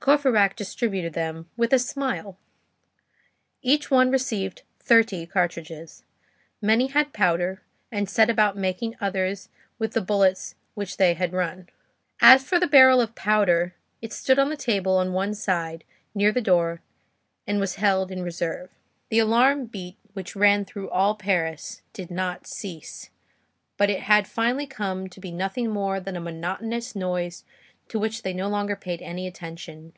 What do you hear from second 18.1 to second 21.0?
in reserve. The alarm beat which ran through